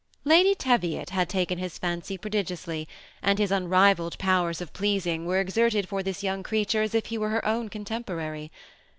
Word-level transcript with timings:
189 0.23 0.39
Lady 0.43 0.55
Teviot 0.55 1.09
had 1.11 1.29
taken 1.29 1.59
his 1.59 1.77
fancy 1.77 2.17
prodigiously, 2.17 2.87
and 3.21 3.37
his 3.37 3.51
unrivalled 3.51 4.17
powers 4.17 4.59
of 4.59 4.73
pleasing 4.73 5.27
were 5.27 5.39
exerted 5.39 5.87
for 5.87 6.01
this 6.01 6.23
young 6.23 6.41
creature 6.41 6.81
as 6.81 6.95
if 6.95 7.05
he 7.05 7.19
were 7.19 7.29
her 7.29 7.45
own 7.45 7.69
contemporary. 7.69 8.49